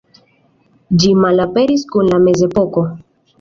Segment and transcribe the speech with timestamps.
[1.03, 2.85] Ĝi malaperis kun la mezepoko.